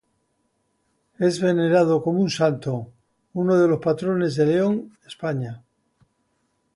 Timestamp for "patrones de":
3.79-4.47